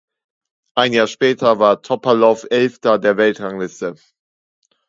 Ein 0.75 0.93
Jahr 0.93 1.05
später 1.05 1.59
war 1.59 1.83
Topalow 1.83 2.47
Elfter 2.49 2.97
der 2.97 3.17
Weltrangliste. 3.17 3.97